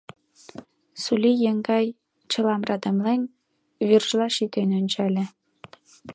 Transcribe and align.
Сулий 1.03 1.37
еҥгай, 1.49 1.85
чылам 2.31 2.61
радамлен, 2.69 3.21
вӱржла 3.87 4.27
шӱтен 4.35 4.69
ончале. 4.79 5.23